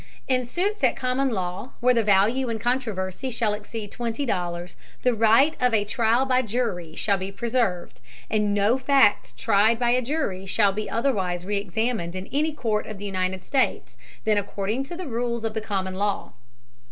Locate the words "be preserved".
7.19-7.99